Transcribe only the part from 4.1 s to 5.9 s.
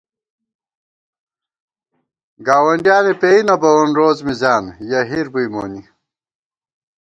مِزان یَہ ہِیر بُوئی مونی